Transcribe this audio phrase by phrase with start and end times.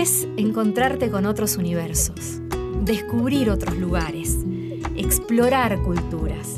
[0.00, 2.40] es encontrarte con otros universos,
[2.82, 4.38] descubrir otros lugares,
[4.96, 6.56] explorar culturas.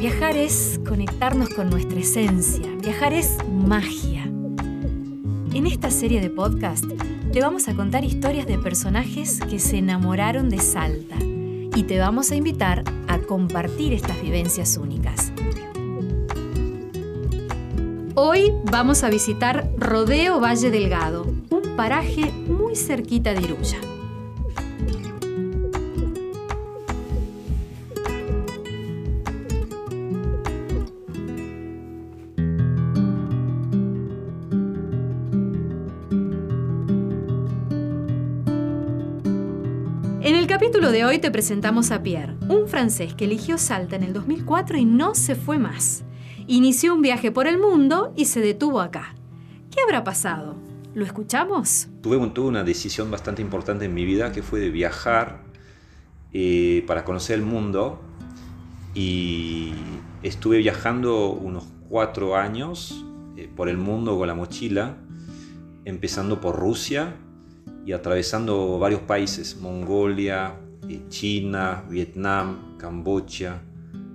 [0.00, 4.24] Viajar es conectarnos con nuestra esencia, viajar es magia.
[4.24, 6.84] En esta serie de podcast
[7.32, 12.32] te vamos a contar historias de personajes que se enamoraron de Salta y te vamos
[12.32, 15.32] a invitar a compartir estas vivencias únicas.
[18.16, 21.26] Hoy vamos a visitar Rodeo Valle Delgado,
[21.76, 23.78] paraje muy cerquita de Iruya.
[40.20, 44.04] En el capítulo de hoy te presentamos a Pierre, un francés que eligió Salta en
[44.04, 46.04] el 2004 y no se fue más.
[46.46, 49.16] Inició un viaje por el mundo y se detuvo acá.
[49.70, 50.63] ¿Qué habrá pasado?
[50.94, 51.88] ¿Lo escuchamos?
[52.02, 55.42] Tuve, una decisión bastante importante en mi vida que fue de viajar
[56.32, 58.00] eh, para conocer el mundo
[58.94, 59.72] y
[60.22, 63.04] estuve viajando unos cuatro años
[63.36, 64.96] eh, por el mundo con la mochila,
[65.84, 67.16] empezando por Rusia,
[67.84, 70.54] y atravesando varios países, Mongolia,
[70.88, 73.60] eh, China, Vietnam, Camboya,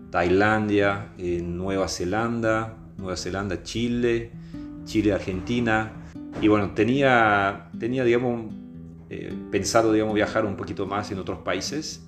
[0.10, 4.32] Tailandia, Nueva Zelanda, Nueva Zelanda, Chile,
[4.86, 5.99] Chile, Argentina.
[6.42, 8.54] Y bueno, tenía, tenía digamos,
[9.10, 12.06] eh, pensado digamos, viajar un poquito más en otros países,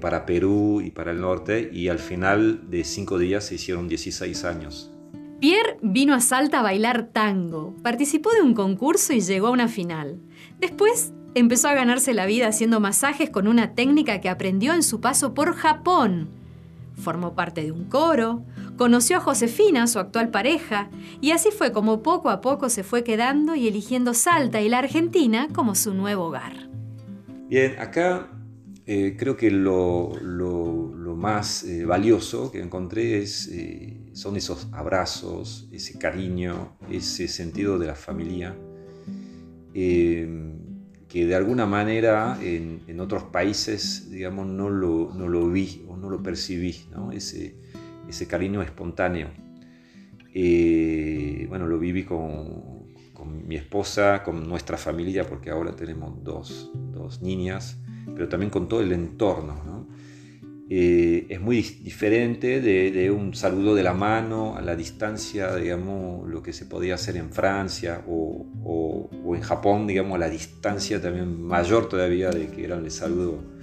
[0.00, 4.44] para Perú y para el norte, y al final de cinco días se hicieron 16
[4.44, 4.90] años.
[5.40, 9.68] Pierre vino a Salta a bailar tango, participó de un concurso y llegó a una
[9.68, 10.18] final.
[10.58, 15.00] Después empezó a ganarse la vida haciendo masajes con una técnica que aprendió en su
[15.00, 16.28] paso por Japón.
[16.96, 18.44] Formó parte de un coro,
[18.76, 23.04] conoció a Josefina, su actual pareja, y así fue como poco a poco se fue
[23.04, 26.68] quedando y eligiendo Salta y la Argentina como su nuevo hogar.
[27.48, 28.28] Bien, acá
[28.86, 30.12] eh, creo que lo,
[31.16, 37.86] más eh, valioso que encontré es, eh, son esos abrazos, ese cariño, ese sentido de
[37.86, 38.54] la familia,
[39.72, 46.10] que de alguna manera en, otros países, digamos, no lo, no lo, vi o no
[46.10, 47.10] lo percibí, ¿no?
[47.10, 47.56] Ese,
[48.08, 49.28] ese cariño espontáneo.
[51.48, 57.22] bueno, lo viví con, con, mi esposa, con nuestra familia, porque ahora tenemos dos, dos
[57.22, 57.78] niñas
[58.14, 59.62] pero también con todo el entorno.
[59.64, 59.88] ¿no?
[60.68, 66.42] Eh, es muy diferente de, un saludo de la mano a la distancia, digamos, lo
[66.42, 71.42] que se podía hacer en Francia o, o, en Japón, digamos, a la distancia también
[71.42, 73.53] mayor todavía de que era el saludo eh, eh,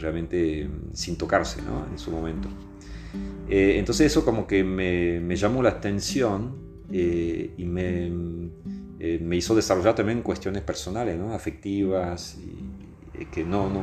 [0.00, 1.86] realmente sin tocarse ¿no?
[1.90, 2.48] en su momento.
[3.48, 8.10] entonces eso como que me, me llamó la atención y me
[9.02, 11.32] eh, me hizo desarrollar también cuestiones personales, ¿no?
[11.32, 13.82] afectivas, y, eh, que no, no,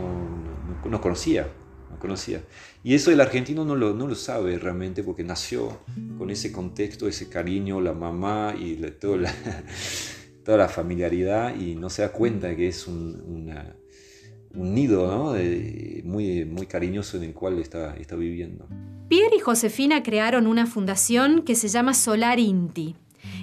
[0.87, 1.51] no, conocía.
[1.89, 2.43] No conocía.
[2.83, 5.79] Y eso el argentino no lo, no lo sabe realmente porque nació
[6.19, 9.33] con ese contexto, ese cariño, la mamá y toda, la,
[10.45, 13.51] toda la familiaridad y no se da cuenta que es un,
[14.53, 15.33] un nido ¿no?
[16.03, 18.67] muy, muy cariñoso en el cual está, está viviendo.
[19.07, 22.95] Pierre y Josefina crearon una fundación que se llama Solar Inti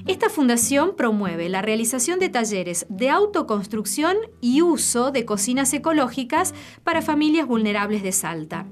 [0.06, 7.00] esta fundación promueve la realización de talleres de autoconstrucción y uso de cocinas ecológicas para
[7.00, 8.66] familias vulnerables de Salta.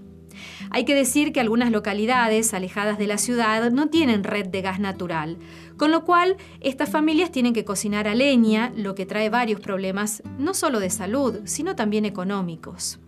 [0.70, 4.80] Hay que decir que algunas localidades alejadas de la ciudad no tienen red de gas
[4.80, 5.38] natural,
[5.76, 10.22] con lo cual estas familias tienen que cocinar a leña, lo que trae varios problemas
[10.38, 13.00] no solo de salud, sino también económicos.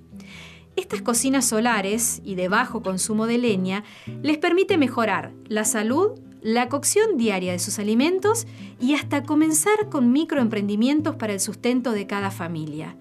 [0.77, 3.85] Estas cocinas solares y de bajo consumo de leña
[4.23, 8.47] les permite mejorar la salud la cocción diaria de sus alimentos
[8.79, 12.99] y hasta comenzar con microemprendimientos para el sustento de cada familia.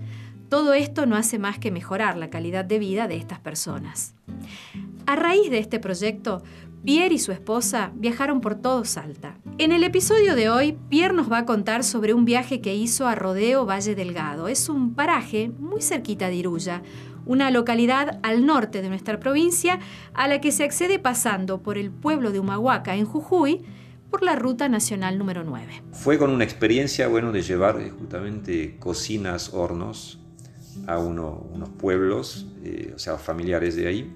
[0.53, 4.13] Todo esto no hace más que mejorar la calidad de vida de estas personas.
[5.07, 6.43] A raíz de este proyecto,
[6.85, 9.35] Pierre y su esposa viajaron por todo Salta.
[9.57, 13.07] En el episodio de hoy, Pierre nos va a contar sobre un viaje que hizo
[13.07, 14.47] a Rodeo Valle Delgado.
[14.47, 16.83] Es un paraje muy cerquita de Iruya,
[17.25, 19.79] una localidad al norte de nuestra provincia
[20.13, 23.63] a la que se accede pasando por el pueblo de Humahuaca, en Jujuy,
[24.11, 25.81] por la ruta nacional número 9.
[25.93, 30.19] Fue con una experiencia bueno, de llevar eh, justamente cocinas, hornos
[30.87, 34.15] a unos pueblos, eh, o sea, familiares de ahí.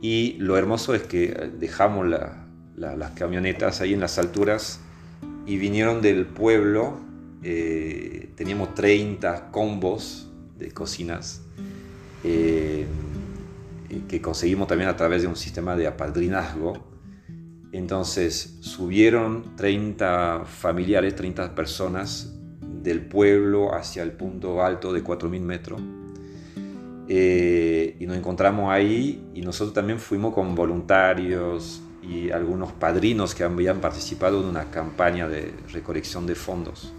[0.00, 4.80] Y lo hermoso es que eh, dejamos las camionetas ahí en las alturas
[5.46, 7.00] y vinieron del pueblo,
[7.42, 10.28] teníamos 30 combos
[10.58, 11.42] de cocinas
[12.24, 12.86] eh,
[14.08, 16.74] que conseguimos también a través de un sistema de apadrinazgo.
[17.72, 22.34] Entonces subieron 30 familiares, 30 personas
[22.86, 25.80] del pueblo hacia el punto alto de 4.000 metros.
[27.08, 33.42] Eh, y nos encontramos ahí y nosotros también fuimos con voluntarios y algunos padrinos que
[33.44, 36.92] habían participado en una campaña de recolección de fondos.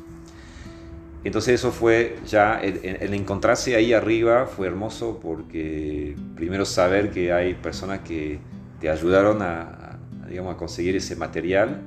[1.23, 7.53] Entonces eso fue ya, el, encontrarse ahí arriba fue hermoso porque primero saber que hay
[7.53, 8.39] personas que
[8.79, 9.99] te ayudaron a,
[10.29, 11.81] digamos, a conseguir ese material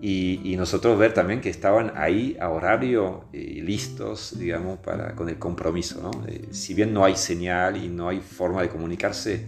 [0.00, 5.38] y, nosotros ver también que estaban ahí a horario y listos, digamos, para, con el
[5.38, 6.00] compromiso.
[6.00, 6.10] ¿no?
[6.26, 9.46] Eh, si bien no hay señal y no hay forma de comunicarse,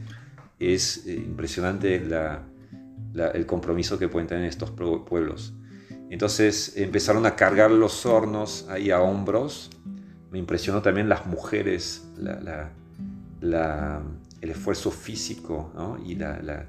[0.58, 2.44] es eh, impresionante la,
[3.32, 5.54] el compromiso que pueden tener estos pueblos.
[6.10, 9.70] Entonces empezaron a cargar los hornos ahí a hombros.
[10.32, 12.08] Me impresionó también las mujeres,
[13.40, 15.72] el esfuerzo físico
[16.04, 16.68] y la,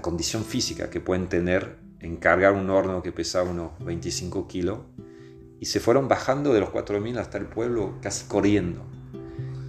[0.00, 4.78] condición física que pueden tener en cargar un horno que pesaba unos 25 kilos.
[5.60, 8.84] Y se fueron bajando de los 4.000 hasta el pueblo casi corriendo.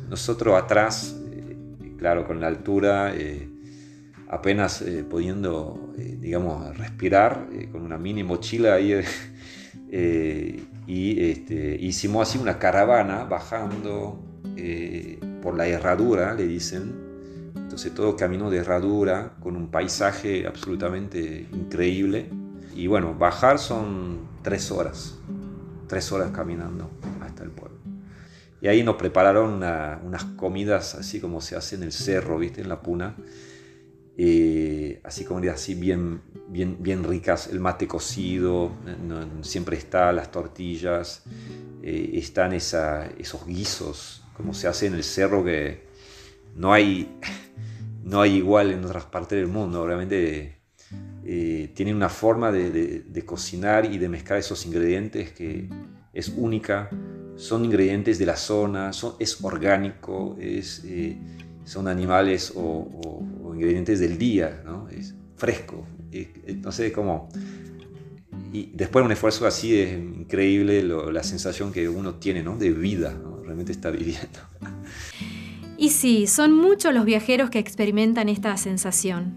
[0.07, 1.57] Nosotros atrás, eh,
[1.97, 3.49] claro, con la altura, eh,
[4.27, 8.93] apenas eh, pudiendo, eh, digamos, respirar con una mini mochila ahí.
[9.91, 14.23] y este, hicimos así una caravana bajando
[15.41, 17.08] por la herradura, le dicen.
[17.55, 22.29] Entonces todo camino de herradura con un paisaje absolutamente increíble.
[22.75, 25.17] Y bueno, bajar son tres horas,
[25.87, 26.89] tres horas caminando
[27.21, 27.77] hasta el pueblo.
[28.61, 32.61] Y ahí nos prepararon unas comidas así como se hace en el cerro, ¿viste?
[32.61, 33.15] En la puna
[34.21, 38.69] eh, así como así bien, bien, bien ricas, el mate cocido,
[39.43, 41.23] siempre está, las tortillas,
[41.81, 45.87] eh, están esos guisos, como se hace en el cerro, que
[46.59, 47.17] no hay,
[48.03, 50.57] no hay igual en otras partes del mundo, obviamente
[51.25, 55.69] eh, tienen una forma de, cocinar y de mezclar esos ingredientes que
[56.13, 56.89] es única,
[57.37, 60.83] son ingredientes de la zona, es orgánico, es
[61.63, 63.23] son animales o,
[63.53, 64.63] ingredientes del día.
[64.91, 65.85] Es fresco.
[66.61, 67.29] no sé cómo.
[68.51, 72.57] Y después de un esfuerzo así es increíble la sensación que uno tiene, ¿no?
[72.57, 74.39] De vida, Realmente está viviendo.
[75.81, 79.35] Y sí, son muchos los viajeros que experimentan esta sensación.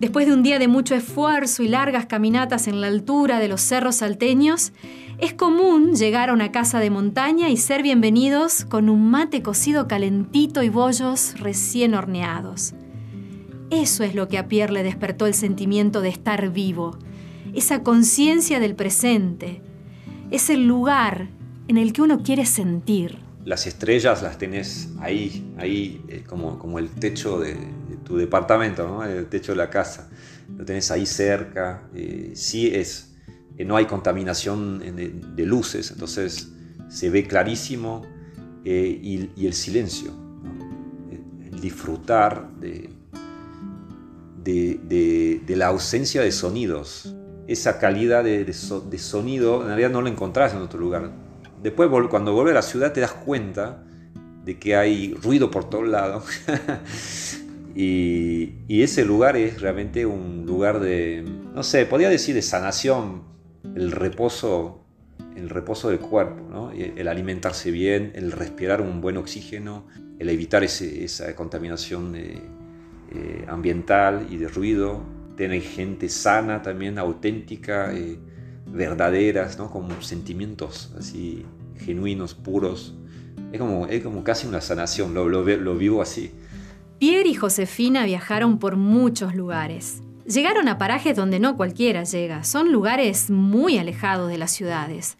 [0.00, 3.60] Después de un día de mucho esfuerzo y largas caminatas en la altura de los
[3.60, 4.72] cerros salteños,
[5.18, 9.86] es común llegar a una casa de montaña y ser bienvenidos con un mate cocido
[9.86, 12.74] calentito y bollos recién horneados.
[13.70, 16.98] Eso es lo que a Pierre le despertó el sentimiento de estar vivo,
[17.54, 19.62] esa conciencia del presente,
[20.32, 21.28] es el lugar
[21.68, 26.78] en el que uno quiere sentir las estrellas las tenés ahí, ahí eh, como, como
[26.78, 27.56] el techo de,
[28.04, 29.04] tu departamento, ¿no?
[29.04, 30.10] el techo de la casa.
[30.56, 31.88] Lo tenés ahí cerca.
[31.94, 33.14] Eh, sí es,
[33.56, 36.50] eh, no hay contaminación de, luces, entonces
[36.88, 38.02] se ve clarísimo
[38.64, 40.10] y, el silencio,
[41.10, 42.90] el, disfrutar de,
[44.42, 47.14] de, la ausencia de sonidos.
[47.46, 51.23] Esa calidad de, sonido en realidad no la encontrás en otro lugar
[51.64, 53.82] Después, cuando vuelves a la ciudad, te das cuenta
[54.44, 56.26] de que hay ruido por todos lados.
[57.74, 61.24] y, ese lugar es realmente un lugar de,
[61.54, 63.22] no sé, podría decir de sanación,
[63.74, 64.84] el reposo,
[65.36, 69.86] el reposo del cuerpo, el alimentarse bien, el respirar un buen oxígeno,
[70.18, 72.42] el evitar esa contaminación eh,
[73.10, 75.02] eh, ambiental y de ruido,
[75.34, 77.94] tener gente sana también, auténtica.
[77.94, 78.18] Eh,
[78.74, 79.70] verdaderas, ¿no?
[79.70, 81.46] Como sentimientos así
[81.78, 82.94] genuinos, puros.
[83.52, 86.32] Es como, es como casi una sanación, lo, lo, lo vivo así.
[86.98, 90.02] Pierre y Josefina viajaron por muchos lugares.
[90.26, 95.18] Llegaron a parajes donde no cualquiera llega, son lugares muy alejados de las ciudades.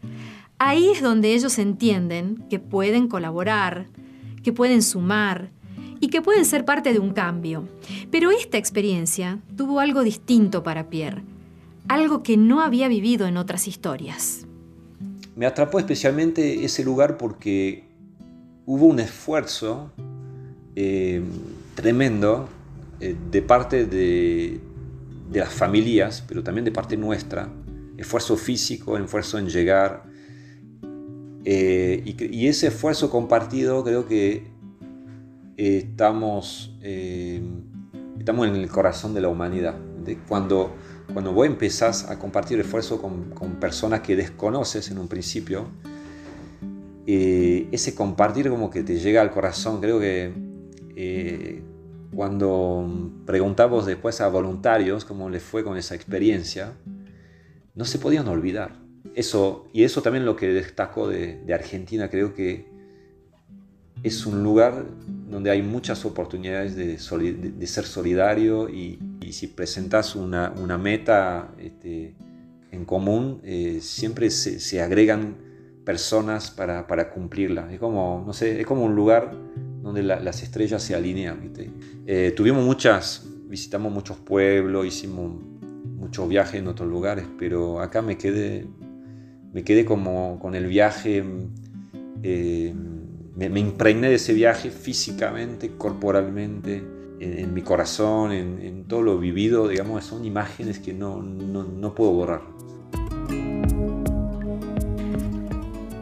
[0.59, 3.87] Ahí es donde ellos entienden que pueden colaborar,
[4.43, 5.51] que pueden sumar
[6.01, 7.69] y que pueden ser parte de un cambio.
[8.11, 11.23] Pero esta experiencia tuvo algo distinto para Pierre
[11.89, 14.47] algo que no había vivido en otras historias.
[15.37, 17.85] Me atrapó especialmente ese lugar porque
[18.67, 19.91] hubo un esfuerzo
[20.77, 21.23] eh,
[21.75, 22.49] tremendo
[23.01, 24.61] eh, de parte de,
[25.33, 27.49] las familias, pero también de parte nuestra,
[27.97, 30.05] esfuerzo físico, esfuerzo en llegar.
[31.45, 34.47] Eh, y, ese esfuerzo compartido creo que
[35.57, 36.77] estamos,
[38.19, 39.77] estamos en el corazón de la humanidad.
[40.29, 40.75] Cuando
[41.13, 45.69] cuando vos empezás a compartir esfuerzo con, con personas que desconoces en un principio,
[47.07, 49.81] eh, ese compartir como que te llega al corazón.
[49.81, 50.33] Creo que
[50.97, 51.63] eh,
[52.15, 56.73] cuando preguntamos después a voluntarios cómo les fue con esa experiencia,
[57.75, 58.83] no se podían olvidar.
[59.15, 62.67] eso, y eso también lo que destaco de, Argentina, creo que
[64.03, 64.87] es un lugar
[65.35, 66.97] donde hay muchas oportunidades de,
[67.67, 69.01] ser solidario y,
[69.33, 72.15] si presentas una, meta este,
[72.71, 75.35] en común, eh, siempre se, agregan
[75.85, 77.73] personas para, cumplirla.
[77.73, 79.37] Es como, no sé, es como un lugar
[79.83, 81.53] donde las estrellas se alinean.
[82.07, 85.33] Eh, tuvimos muchas, visitamos muchos pueblos, hicimos
[85.97, 88.69] muchos viajes en otros lugares, pero acá me quedé,
[89.53, 91.25] me quedé como con el viaje,
[92.23, 92.73] eh,
[93.37, 96.83] me, impregné de ese viaje físicamente, corporalmente,
[97.21, 102.43] en, mi corazón, en, todo lo vivido, digamos, son imágenes que no, no puedo borrar.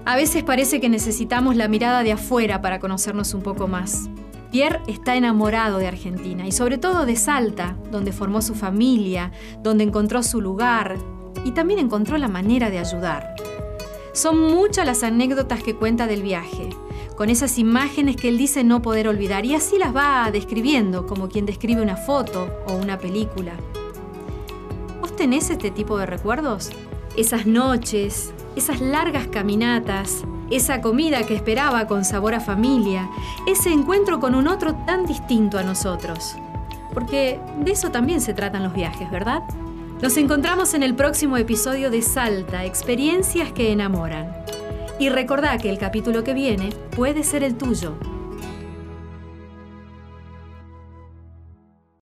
[0.04, 4.10] A veces parece que necesitamos la mirada de afuera para conocernos un poco más.
[4.50, 9.84] Pierre está enamorado de Argentina y sobre todo de Salta, donde formó su familia, donde
[9.84, 10.96] encontró su lugar
[11.44, 13.34] y también encontró la manera de ayudar.
[14.12, 16.68] Son muchas las anécdotas que cuenta del viaje,
[17.16, 21.28] con esas imágenes que él dice no poder olvidar y así las va describiendo como
[21.28, 23.52] quien describe una foto o una película.
[25.00, 26.70] ¿Vos tenés este tipo de recuerdos?
[27.16, 33.08] Esas noches, esas largas caminatas, esa comida que esperaba con sabor a familia,
[33.46, 36.36] ese encuentro con un otro tan distinto a nosotros.
[36.92, 39.42] Porque de eso también se tratan los viajes, ¿verdad?
[40.02, 44.34] Nos encontramos en el próximo episodio de Salta, experiencias que enamoran.
[44.98, 47.96] Y recordá que el capítulo que viene puede ser el tuyo.